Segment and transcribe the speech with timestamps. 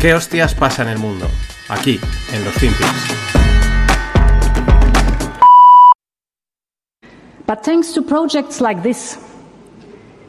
[0.00, 1.26] ¿Qué hostias pasa en el mundo?
[1.68, 2.00] Aquí,
[2.32, 2.88] en los Finpics.
[7.46, 9.18] But thanks to projects like this,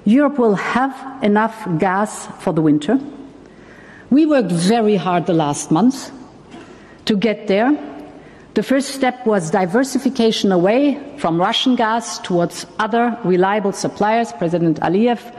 [0.04, 0.94] Europe will have
[1.24, 3.00] enough gas for the winter.
[4.10, 6.12] We worked very hard the last month
[7.06, 7.72] to get there.
[8.54, 14.34] The first step was diversification away from Russian gas towards other reliable suppliers.
[14.34, 15.34] President Aliyev,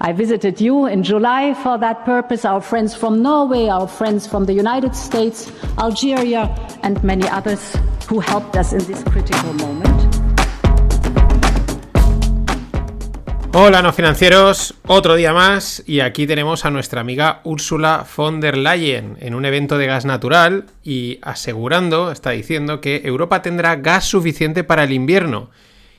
[0.00, 2.46] I visited you in July for that purpose.
[2.46, 6.44] Our friends from Norway, our friends from the United States, Algeria,
[6.82, 7.76] and many others
[8.08, 10.03] who helped us in this critical moment.
[13.56, 18.58] Hola no financieros, otro día más y aquí tenemos a nuestra amiga Úrsula von der
[18.58, 24.06] Leyen en un evento de gas natural y asegurando, está diciendo que Europa tendrá gas
[24.06, 25.50] suficiente para el invierno.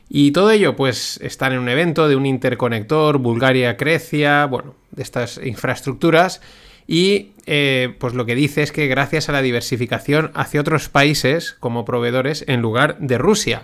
[0.09, 5.39] Y todo ello pues están en un evento de un interconector Bulgaria-Grecia, bueno, de estas
[5.41, 6.41] infraestructuras
[6.87, 11.55] y eh, pues lo que dice es que gracias a la diversificación hacia otros países
[11.57, 13.63] como proveedores en lugar de Rusia.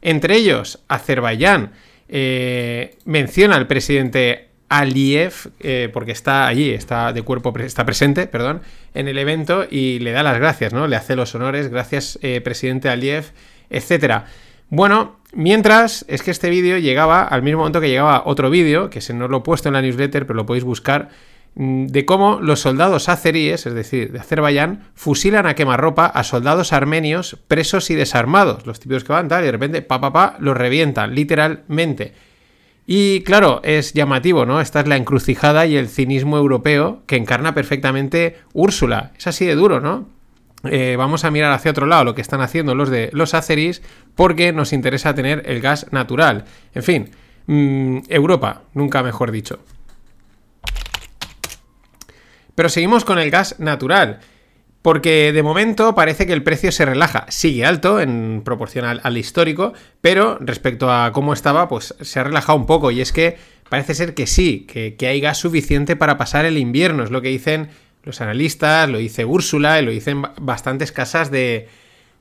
[0.00, 1.72] Entre ellos, Azerbaiyán,
[2.14, 8.60] eh, menciona al presidente Aliyev, eh, porque está allí, está de cuerpo, está presente, perdón,
[8.92, 10.86] en el evento y le da las gracias, ¿no?
[10.86, 13.32] Le hace los honores, gracias, eh, presidente Aliyev,
[13.70, 14.26] etcétera.
[14.68, 19.00] Bueno, mientras es que este vídeo llegaba al mismo momento que llegaba otro vídeo, que
[19.00, 21.08] se no lo he puesto en la newsletter, pero lo podéis buscar,
[21.54, 27.36] de cómo los soldados azeríes, es decir, de Azerbaiyán, fusilan a quemarropa a soldados armenios
[27.46, 30.56] presos y desarmados, los típicos que van tal, y de repente, pa, pa, pa, los
[30.56, 32.14] revientan, literalmente.
[32.86, 34.60] Y claro, es llamativo, ¿no?
[34.60, 39.12] Esta es la encrucijada y el cinismo europeo que encarna perfectamente Úrsula.
[39.16, 40.08] Es así de duro, ¿no?
[40.64, 43.82] Eh, vamos a mirar hacia otro lado lo que están haciendo los de los azeris
[44.14, 46.44] porque nos interesa tener el gas natural.
[46.74, 47.10] En fin,
[47.46, 49.60] mm, Europa, nunca mejor dicho.
[52.62, 54.20] Pero seguimos con el gas natural.
[54.82, 57.26] Porque de momento parece que el precio se relaja.
[57.28, 62.56] Sigue alto en proporción al, histórico, pero respecto a cómo estaba, pues se ha relajado
[62.56, 62.92] un poco.
[62.92, 63.36] Y es que
[63.68, 67.02] parece ser que sí, que, hay gas suficiente para pasar el invierno.
[67.02, 67.70] Es lo que dicen
[68.04, 71.68] los analistas, lo dice Úrsula y lo dicen bastantes casas de,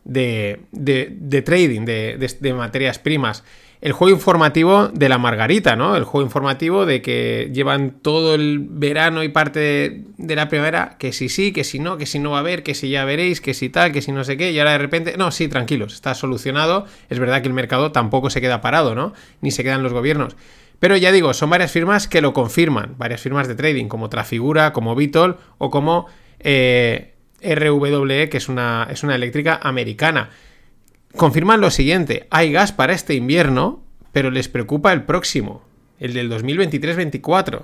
[0.03, 3.43] de, de trading, de materias primas
[3.81, 5.95] el juego informativo de la Margarita, ¿no?
[5.97, 11.11] El juego informativo de que llevan todo el verano y parte de, la primavera, que
[11.11, 13.41] si sí, que si no, que si no va a haber, que si ya veréis,
[13.41, 15.93] que si tal, que si no sé qué, y ahora de repente, no, sí, tranquilos,
[15.93, 16.85] está solucionado.
[17.09, 19.13] Es verdad que el mercado tampoco se queda parado, ¿no?
[19.41, 20.35] Ni se quedan los gobiernos.
[20.79, 24.73] Pero ya digo, son varias firmas que lo confirman, varias firmas de trading, como Trafigura,
[24.73, 26.05] como Vitol o como
[26.39, 27.10] eh,
[27.41, 30.29] RWE, que es una, es una eléctrica americana
[31.15, 35.63] confirman lo siguiente, hay gas para este invierno, pero les preocupa el próximo,
[35.99, 37.63] el del 2023-24.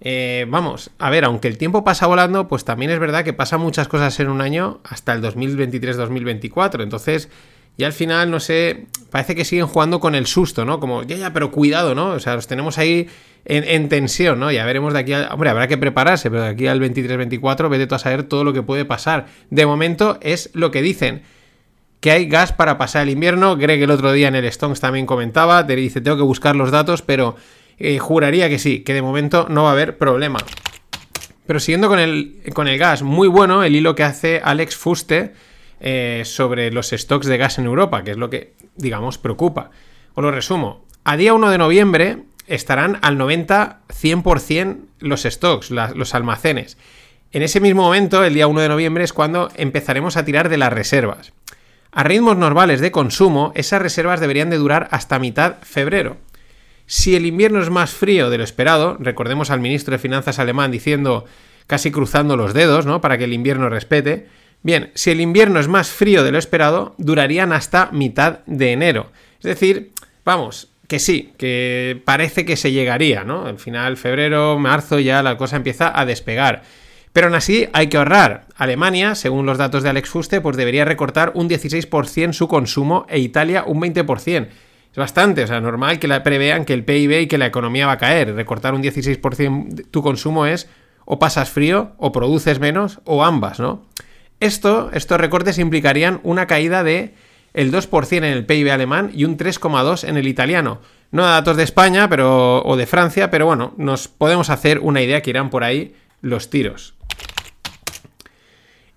[0.00, 3.60] Eh, vamos, a ver, aunque el tiempo pasa volando, pues también es verdad que pasan
[3.60, 6.82] muchas cosas en un año hasta el 2023-2024.
[6.82, 7.30] Entonces,
[7.78, 10.80] ya al final, no sé, parece que siguen jugando con el susto, ¿no?
[10.80, 12.10] Como, ya, ya, pero cuidado, ¿no?
[12.10, 13.08] O sea, los tenemos ahí
[13.44, 14.50] en, tensión, ¿no?
[14.50, 15.28] Ya veremos de aquí a...
[15.32, 18.52] Hombre, habrá que prepararse, pero de aquí al 23-24 vete tú a saber todo lo
[18.52, 19.26] que puede pasar.
[19.50, 21.22] De momento es lo que dicen
[22.00, 23.56] que hay gas para pasar el invierno.
[23.56, 26.70] Greg el otro día en el Stones también comentaba, te dice, tengo que buscar los
[26.70, 27.36] datos, pero
[27.78, 30.38] eh, juraría que sí, que de momento no va a haber problema.
[31.46, 35.34] Pero siguiendo con el, con el gas, muy bueno el hilo que hace Alex Fuste
[35.80, 39.70] eh, sobre los stocks de gas en Europa, que es lo que, digamos, preocupa.
[40.14, 40.84] Os lo resumo.
[41.04, 46.78] A día 1 de noviembre estarán al 90-100% los stocks, los almacenes.
[47.32, 50.56] En ese mismo momento, el día 1 de noviembre, es cuando empezaremos a tirar de
[50.56, 51.32] las reservas.
[51.92, 56.18] A ritmos normales de consumo, esas reservas deberían de durar hasta mitad febrero.
[56.86, 60.70] Si el invierno es más frío de lo esperado, recordemos al ministro de Finanzas alemán
[60.70, 61.24] diciendo,
[61.66, 63.00] casi cruzando los dedos, ¿no?
[63.00, 64.28] Para que el invierno respete.
[64.62, 69.10] Bien, si el invierno es más frío de lo esperado, durarían hasta mitad de enero.
[69.38, 69.92] Es decir,
[70.24, 73.46] vamos, que sí, que parece que se llegaría, ¿no?
[73.46, 76.62] Al final, febrero, marzo, ya la cosa empieza a despegar.
[77.12, 78.46] Pero aún así hay que ahorrar.
[78.56, 83.18] Alemania, según los datos de Alex Fuste, pues debería recortar un 16% su consumo e
[83.18, 84.48] Italia un 20%.
[84.92, 87.86] Es bastante, o sea, normal que la prevean que el PIB y que la economía
[87.86, 88.34] va a caer.
[88.34, 90.68] Recortar un 16% tu consumo es
[91.04, 93.86] o pasas frío o produces menos o ambas, ¿no?
[94.40, 97.14] Esto, estos recortes implicarían una caída de
[97.54, 100.80] el 2% en el PIB alemán y un 3,2% en el italiano.
[101.10, 105.22] No datos de España pero, o de Francia, pero bueno, nos podemos hacer una idea
[105.22, 106.94] que irán por ahí los tiros.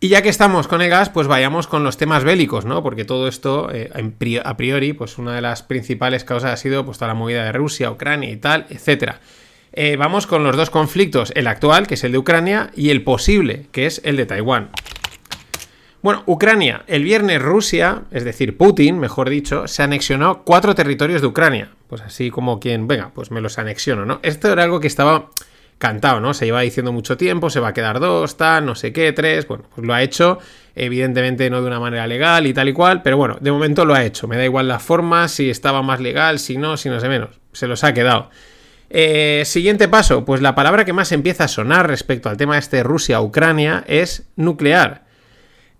[0.01, 2.81] Y ya que estamos con el gas, pues vayamos con los temas bélicos, ¿no?
[2.83, 3.91] Porque todo esto, eh,
[4.43, 7.51] a priori, pues una de las principales causas ha sido pues toda la movida de
[7.51, 9.15] Rusia, Ucrania y tal, etc.
[9.73, 13.03] Eh, vamos con los dos conflictos, el actual, que es el de Ucrania, y el
[13.03, 14.69] posible, que es el de Taiwán.
[16.01, 21.27] Bueno, Ucrania, el viernes Rusia, es decir, Putin, mejor dicho, se anexionó cuatro territorios de
[21.27, 21.71] Ucrania.
[21.87, 24.19] Pues así como quien, venga, pues me los anexiono, ¿no?
[24.23, 25.29] Esto era algo que estaba
[25.77, 26.33] cantado, ¿no?
[26.33, 29.45] Se lleva diciendo mucho tiempo, se va a quedar dos, tal, no sé qué, tres.
[29.45, 30.39] Bueno, pues lo ha hecho,
[30.73, 33.93] evidentemente no de una manera legal y tal y cual, pero bueno, de momento lo
[33.93, 34.25] ha hecho.
[34.25, 37.41] Me da igual la forma, si estaba más legal, si no, si no sé menos.
[37.51, 38.29] Se los ha quedado.
[38.89, 42.83] Eh, siguiente paso, pues la palabra que más empieza a sonar respecto al tema este
[42.83, 45.08] Rusia-Ucrania es nuclear.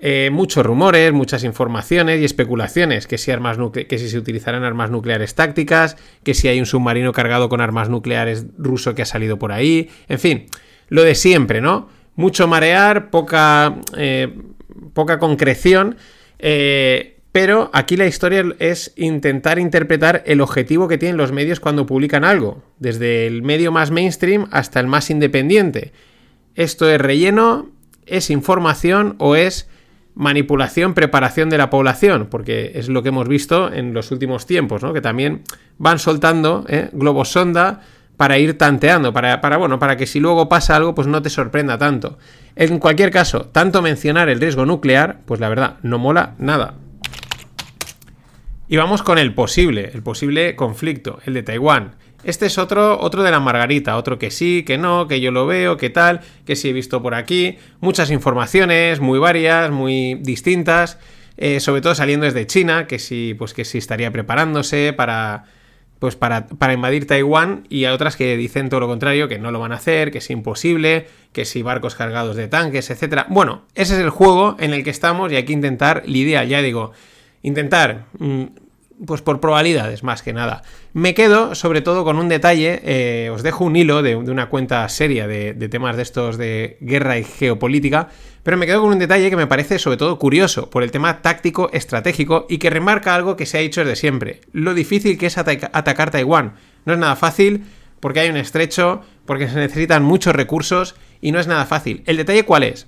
[0.01, 4.92] Eh, muchos rumores, muchas informaciones y especulaciones, que si, armas que si se utilizarán armas
[4.92, 9.38] nucleares tácticas, que si hay un submarino cargado con armas nucleares ruso que ha salido
[9.38, 10.46] por ahí, en fin,
[10.88, 11.90] lo de siempre, ¿no?
[12.16, 14.34] Mucho marear, poca, eh,
[14.94, 15.98] poca concreción,
[16.40, 21.86] eh, pero aquí la historia es intentar interpretar el objetivo que tienen los medios cuando
[21.86, 25.92] publican algo, desde el medio más mainstream hasta el más independiente.
[26.56, 27.69] ¿Esto es relleno?
[28.06, 29.69] ¿Es información o es
[30.19, 34.83] manipulación, preparación de la población, porque es lo que hemos visto en los últimos tiempos,
[34.83, 34.92] ¿no?
[34.92, 35.44] Que también
[35.77, 36.89] van soltando ¿eh?
[36.92, 37.80] globos sonda
[38.18, 41.30] para ir tanteando, para, para, bueno, para que si luego pasa algo, pues no te
[41.30, 42.18] sorprenda tanto.
[42.57, 46.74] En cualquier caso, tanto mencionar el riesgo nuclear, pues la verdad, no mola nada.
[48.68, 51.95] Y vamos con el posible, el posible conflicto, el de Taiwán.
[52.24, 55.48] Este es otro, otro de la Margarita, otro que sí, que no, que yo lo
[55.48, 57.57] veo, que tal, que sí he visto por aquí.
[57.80, 60.98] Muchas informaciones, muy varias, muy distintas.
[61.42, 65.45] Eh, sobre todo saliendo desde China, que sí, pues que sí estaría preparándose para.
[66.00, 69.51] Pues para, para, invadir Taiwán y a otras que dicen todo lo contrario, que no
[69.51, 73.25] lo van a hacer, que es imposible, que si barcos cargados de tanques, etc.
[73.27, 76.62] Bueno, ese es el juego en el que estamos y hay que intentar lidiar, ya
[76.62, 76.94] digo,
[77.42, 78.44] intentar mm,
[79.06, 80.62] pues por probabilidades, más que nada.
[80.94, 84.88] Me quedo sobre todo con un detalle, eh, os dejo un hilo de, una cuenta
[84.90, 88.10] seria de, temas de estos de guerra y geopolítica,
[88.44, 91.22] pero me quedo con un detalle que me parece sobre todo curioso por el tema
[91.22, 95.28] táctico estratégico y que remarca algo que se ha dicho desde siempre, lo difícil que
[95.28, 96.54] es atacar Taiwán.
[96.86, 97.63] No es nada fácil
[98.00, 102.04] porque hay un estrecho, porque se necesitan muchos recursos y no es nada fácil.
[102.06, 102.88] ¿El detalle cuál es?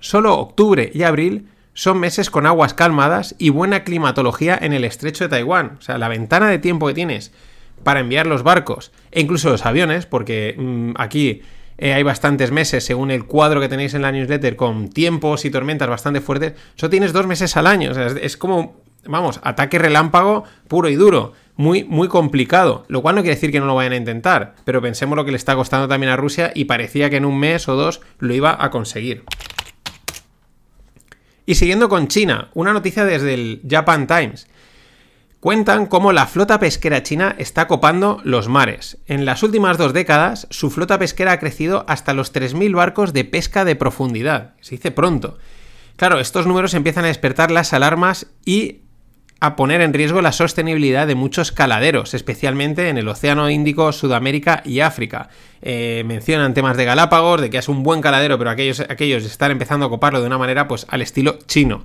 [0.00, 5.24] Solo octubre y abril son meses con aguas calmadas y buena climatología en el estrecho
[5.24, 5.76] de Taiwán.
[5.78, 7.32] O sea, la ventana de tiempo que tienes
[7.82, 11.42] para enviar los barcos e incluso los aviones, porque mm, aquí
[11.78, 15.50] eh, hay bastantes meses, según el cuadro que tenéis en la newsletter, con tiempos y
[15.50, 17.90] tormentas bastante fuertes, solo tienes dos meses al año.
[17.90, 21.32] O sea, es, como, vamos, ataque relámpago puro y duro.
[21.54, 24.80] Muy, muy complicado, lo cual no quiere decir que no lo vayan a intentar, pero
[24.80, 27.68] pensemos lo que le está costando también a Rusia y parecía que en un mes
[27.68, 29.24] o dos lo iba a conseguir.
[31.46, 34.46] Y siguiendo con China, una noticia desde el Japan Times.
[35.40, 38.98] Cuentan cómo la flota pesquera china está copando los mares.
[39.08, 43.24] En las últimas dos décadas, su flota pesquera ha crecido hasta los 3.000 barcos de
[43.24, 44.54] pesca de profundidad.
[44.60, 45.38] Se dice pronto.
[45.96, 48.82] Claro, estos números empiezan a despertar las alarmas y
[49.42, 54.62] a poner en riesgo la sostenibilidad de muchos caladeros, especialmente en el Océano Índico, Sudamérica
[54.64, 55.30] y África.
[55.62, 59.50] Eh, mencionan temas de Galápagos, de que es un buen caladero, pero aquellos, aquellos están
[59.50, 61.84] empezando a coparlo de una manera pues al estilo chino.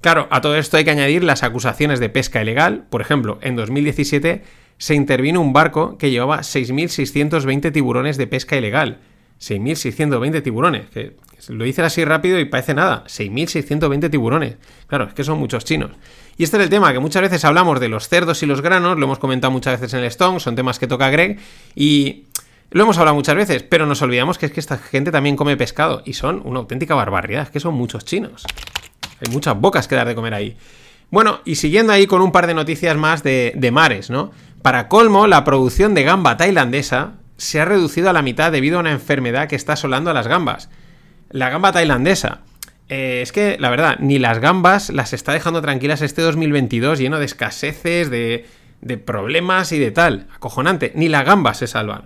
[0.00, 2.86] Claro, a todo esto hay que añadir las acusaciones de pesca ilegal.
[2.88, 4.42] Por ejemplo, en 2017
[4.78, 9.00] se intervino un barco que llevaba 6.620 tiburones de pesca ilegal.
[9.40, 11.16] 6.620 tiburones, que
[11.48, 13.04] lo dicen así rápido y parece nada.
[13.08, 14.56] 6.620 tiburones.
[14.86, 15.90] Claro, es que son muchos chinos.
[16.36, 18.98] Y este es el tema, que muchas veces hablamos de los cerdos y los granos,
[18.98, 21.38] lo hemos comentado muchas veces en el Stone, son temas que toca Greg,
[21.76, 22.24] y
[22.70, 25.56] lo hemos hablado muchas veces, pero nos olvidamos que es que esta gente también come
[25.56, 28.44] pescado, y son una auténtica barbaridad, es que son muchos chinos.
[29.24, 30.56] Hay muchas bocas que dar de comer ahí.
[31.10, 34.32] Bueno, y siguiendo ahí con un par de noticias más de, de mares, ¿no?
[34.62, 38.80] Para colmo, la producción de gamba tailandesa se ha reducido a la mitad debido a
[38.80, 40.70] una enfermedad que está asolando a las gambas.
[41.30, 42.40] La gamba tailandesa.
[42.88, 47.18] Eh, es que, la verdad, ni las gambas las está dejando tranquilas este 2022 lleno
[47.18, 48.46] de escaseces, de,
[49.04, 50.26] problemas y de tal.
[50.34, 50.92] Acojonante.
[50.94, 52.02] Ni las gambas se salvan.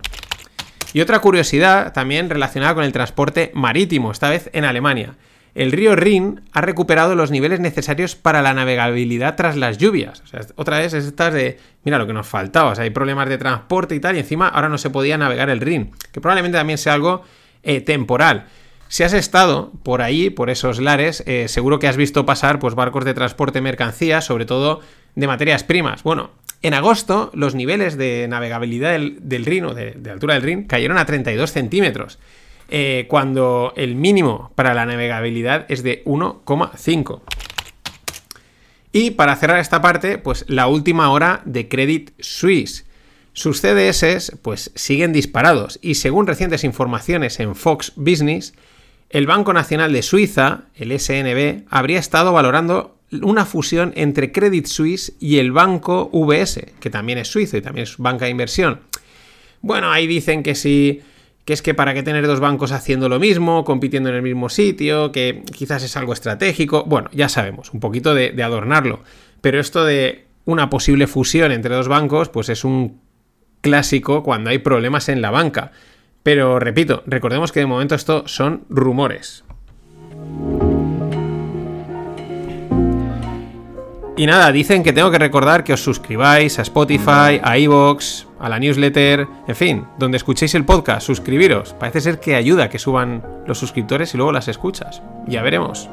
[0.93, 5.15] Y otra curiosidad también relacionada con el transporte marítimo, esta vez en Alemania.
[5.55, 10.21] El río Rin ha recuperado los niveles necesarios para la navegabilidad tras las lluvias.
[10.21, 12.91] O sea, otra vez es estas de, mira lo que nos faltaba, o sea, hay
[12.91, 16.21] problemas de transporte y tal, y encima ahora no se podía navegar el Rin, que
[16.21, 17.23] probablemente también sea algo
[17.63, 18.45] eh, temporal.
[18.89, 22.73] Si has estado por ahí, por esos lares, eh, seguro que has visto pasar pues,
[22.73, 24.81] barcos de transporte de mercancías, sobre todo
[25.13, 26.01] de materias primas.
[26.01, 26.31] Bueno,
[26.63, 31.05] en agosto los niveles de navegabilidad del, Rin o de, altura del Rin cayeron a
[31.05, 32.17] 32 centímetros,
[32.69, 37.21] eh, cuando el mínimo para la navegabilidad es de 1,5.
[38.91, 42.87] Y para cerrar esta parte, pues la última hora de Credit Suisse.
[43.33, 48.53] sus CDS pues siguen disparados y según recientes informaciones en Fox Business,
[49.09, 55.13] el Banco Nacional de Suiza, el SNB, habría estado valorando una fusión entre Credit Suisse
[55.19, 58.81] y el banco VS, que también es suizo y también es banca de inversión.
[59.61, 61.01] Bueno, ahí dicen que sí,
[61.43, 64.47] que es que para qué tener dos bancos haciendo lo mismo, compitiendo en el mismo
[64.47, 66.83] sitio, que quizás es algo estratégico.
[66.85, 69.03] Bueno, ya sabemos, un poquito de, de adornarlo.
[69.41, 73.01] Pero esto de una posible fusión entre dos bancos, pues es un
[73.61, 75.71] clásico cuando hay problemas en la banca.
[76.23, 79.43] Pero repito, recordemos que de momento esto son rumores.
[84.19, 88.49] Y nada, dicen que tengo que recordar que os suscribáis a Spotify, a Evox, a
[88.49, 91.73] la newsletter, en fin, donde escuchéis el podcast, suscribiros.
[91.73, 95.01] Parece ser que ayuda que suban los suscriptores y luego las escuchas.
[95.25, 95.89] Ya veremos.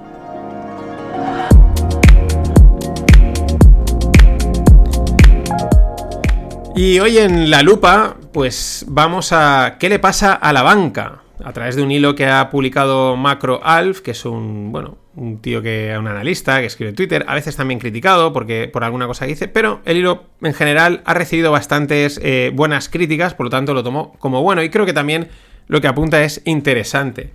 [6.78, 11.52] Y hoy en la lupa, pues vamos a qué le pasa a la banca a
[11.54, 15.62] través de un hilo que ha publicado Macro Alf, que es un, bueno, un tío
[15.62, 19.24] que un analista que escribe en Twitter, a veces también criticado porque por alguna cosa
[19.24, 23.50] que dice, pero el hilo en general ha recibido bastantes eh, buenas críticas, por lo
[23.50, 25.28] tanto lo tomo como bueno y creo que también
[25.68, 27.32] lo que apunta es interesante.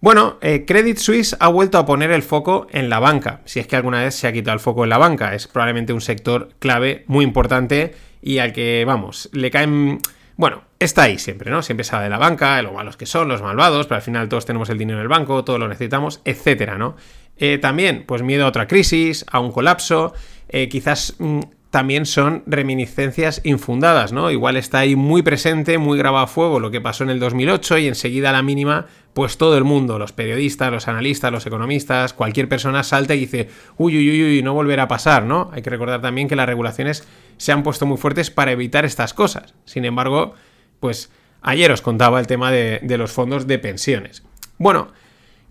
[0.00, 3.66] Bueno, eh, Credit Suisse ha vuelto a poner el foco en la banca, si es
[3.66, 6.48] que alguna vez se ha quitado el foco en la banca, es probablemente un sector
[6.58, 9.98] clave muy importante y al que, vamos, le caen...
[10.36, 11.62] Bueno, está ahí siempre, ¿no?
[11.62, 14.46] Siempre habla de la banca, lo malos que son, los malvados, pero al final todos
[14.46, 16.96] tenemos el dinero en el banco, todo lo necesitamos, etcétera, ¿no?
[17.36, 20.14] Eh, también, pues miedo a otra crisis, a un colapso,
[20.48, 24.30] eh, quizás mm, también son reminiscencias infundadas, ¿no?
[24.30, 27.78] Igual está ahí muy presente, muy grabado a fuego lo que pasó en el 2008
[27.78, 32.12] y enseguida a la mínima, pues todo el mundo, los periodistas, los analistas, los economistas,
[32.12, 35.50] cualquier persona salta y dice, uy, uy, uy, uy, no volverá a pasar, ¿no?
[35.52, 39.14] Hay que recordar también que las regulaciones se han puesto muy fuertes para evitar estas
[39.14, 39.54] cosas.
[39.64, 40.34] Sin embargo,
[40.80, 41.10] pues
[41.40, 44.24] ayer os contaba el tema de, los fondos de pensiones.
[44.58, 44.88] Bueno,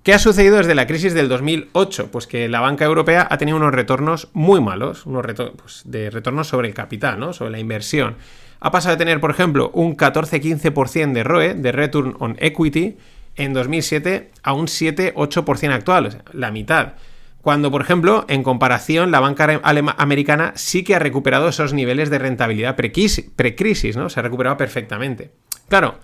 [0.03, 2.10] ¿Qué ha sucedido desde la crisis del 2008?
[2.10, 5.25] Pues que la banca europea ha tenido unos retornos muy malos, unos
[5.58, 7.34] pues, de retornos sobre el capital, ¿no?
[7.34, 8.15] sobre la inversión.
[8.62, 12.98] Ha pasado de tener, por ejemplo, un 14-15% de ROE, de Return on Equity,
[13.36, 16.94] en 2007 a un 7-8% actual, la mitad.
[17.41, 19.62] Cuando, por ejemplo, en comparación, la banca
[19.98, 24.10] americana sí que ha recuperado esos niveles de rentabilidad precrisis, ¿no?
[24.10, 25.32] Se ha recuperado perfectamente.
[25.70, 26.00] Claro,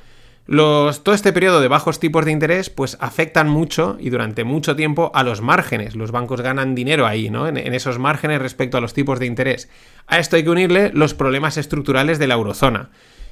[0.48, 4.76] los, todo este periodo de bajos tipos de interés, pues afectan mucho y durante mucho
[4.76, 5.96] tiempo a los márgenes.
[5.96, 7.48] Los bancos ganan dinero ahí, ¿no?
[7.48, 9.70] En, esos márgenes respecto a los tipos de interés.
[10.06, 12.90] A esto hay que unirle los problemas estructurales de la eurozona.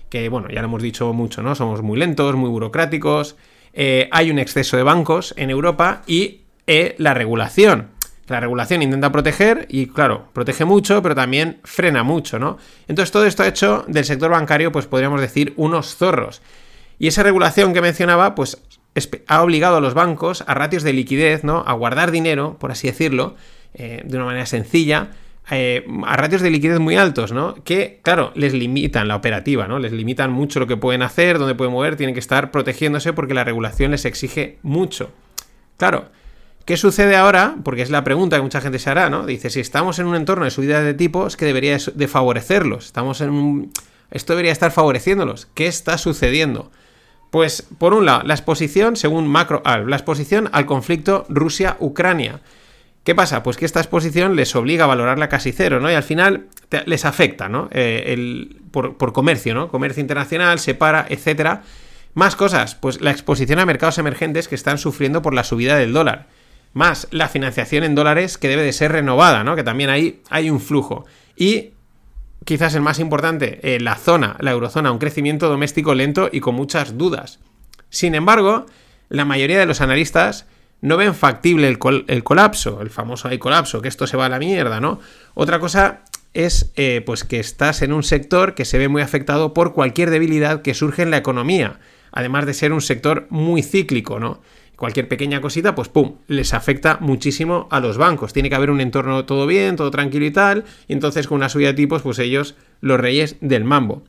[0.10, 1.53] Que, bueno, ya lo hemos dicho mucho, ¿no?
[1.53, 3.36] Somos muy lentos, muy burocráticos.
[3.74, 7.93] Eh, hay un exceso de bancos en Europa y eh, la regulación
[8.27, 12.58] la regulación intenta proteger y, claro, protege mucho, pero también frena mucho, ¿no?
[12.88, 16.41] Entonces todo esto ha hecho del sector bancario, pues podríamos decir, unos zorros.
[17.03, 18.62] Y esa regulación que mencionaba, pues
[19.27, 21.62] ha obligado a los bancos a ratios de liquidez, ¿no?
[21.67, 23.36] A guardar dinero, por así decirlo,
[23.74, 25.10] eh, de una manera sencilla,
[25.51, 27.55] eh, a ratios de liquidez muy altos, ¿no?
[27.65, 29.79] Que, claro, les limitan la operativa, ¿no?
[29.79, 33.33] Les limitan mucho lo que pueden hacer, dónde pueden mover, tienen que estar protegiéndose porque
[33.33, 35.12] la regulación les exige mucho.
[35.75, 36.05] Claro,
[36.63, 37.57] ¿Qué sucede ahora?
[37.65, 39.25] Porque es la pregunta que mucha gente se hará, ¿no?
[39.25, 42.86] Dice, si estamos en un entorno de subida de tipos, que debería de favorecerlos.
[42.86, 43.74] Estamos en un...
[44.10, 45.48] Esto debería estar favoreciéndolos.
[45.53, 46.72] ¿Qué está sucediendo?
[47.33, 52.41] Pues, por un lado, la exposición, según Macro la exposición al conflicto Rusia-Ucrania.
[53.03, 53.41] ¿Qué pasa?
[53.41, 55.89] Pues que esta exposición les obliga a valorarla casi cero, ¿no?
[55.89, 56.45] Y al final
[56.85, 57.69] les afecta, ¿no?
[57.71, 59.69] Eh, el, por, por, comercio, ¿no?
[59.69, 61.63] Comercio internacional, separa, etcétera.
[62.13, 65.91] Más cosas, pues la exposición a mercados emergentes que están sufriendo por la subida del
[65.91, 66.27] dólar
[66.73, 69.55] más la financiación en dólares que debe de ser renovada, ¿no?
[69.55, 71.05] Que también ahí hay un flujo.
[71.35, 71.73] Y
[72.45, 76.55] quizás el más importante, eh, la zona, la eurozona, un crecimiento doméstico lento y con
[76.55, 77.39] muchas dudas.
[77.89, 78.65] Sin embargo,
[79.09, 80.47] la mayoría de los analistas
[80.81, 84.39] no ven factible el, colapso, el famoso hay colapso, que esto se va a la
[84.39, 85.00] mierda, ¿no?
[85.33, 86.01] Otra cosa
[86.33, 90.09] es eh, pues que estás en un sector que se ve muy afectado por cualquier
[90.09, 91.79] debilidad que surge en la economía,
[92.12, 94.41] además de ser un sector muy cíclico, ¿no?
[94.83, 98.33] Cualquier pequeña cosita, pues pum, les afecta muchísimo a los bancos.
[98.33, 100.65] Tiene que haber un entorno todo bien, todo tranquilo y tal.
[100.89, 104.03] Y entonces con una subida de tipos, pues ellos, los reyes del mambo.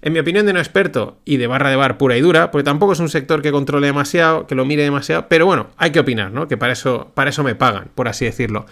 [0.00, 2.64] En mi opinión de no experto y de barra de bar pura y dura, porque
[2.64, 6.00] tampoco es un sector que controle demasiado, que lo mire demasiado, pero bueno, hay que
[6.00, 6.48] opinar, ¿no?
[6.48, 8.64] Que para eso, para eso me pagan, por así decirlo.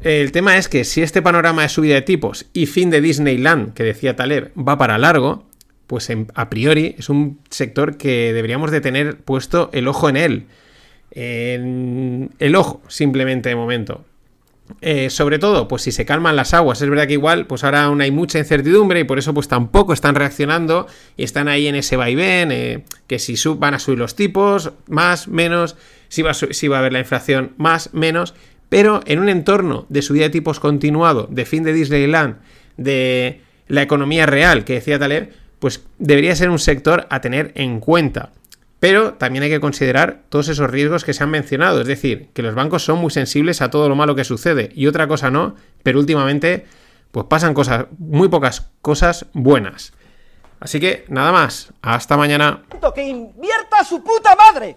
[0.00, 3.74] El tema es que si este panorama de subida de tipos y fin de Disneyland,
[3.74, 5.45] que decía Taleb, va para largo,
[5.86, 10.46] pues a priori es un sector que deberíamos de tener puesto el ojo en él.
[11.12, 14.04] el ojo, simplemente de momento.
[14.80, 17.84] eh, sobre todo, pues si se calman las aguas, es verdad que igual, pues ahora
[17.84, 21.76] aún hay mucha incertidumbre y por eso pues tampoco están reaccionando y están ahí en
[21.76, 25.76] ese vaivén, eh, que si sub, van a subir los tipos, más, menos,
[26.08, 28.34] si va, si va a haber la inflación, más, menos,
[28.68, 32.38] pero en un entorno de subida de tipos continuado, de fin de Disneyland,
[32.76, 37.80] de la economía real, que decía Taleb, pues debería ser un sector a tener en
[37.80, 38.32] cuenta.
[38.78, 42.42] Pero también hay que considerar todos esos riesgos que se han mencionado, es decir, que
[42.42, 45.56] los bancos son muy sensibles a todo lo malo que sucede y otra cosa no,
[45.82, 46.66] pero últimamente
[47.10, 49.92] pues pasan cosas, muy pocas cosas buenas.
[50.60, 52.62] Así que nada más, hasta mañana.
[52.94, 54.76] ¡Que invierta su puta madre!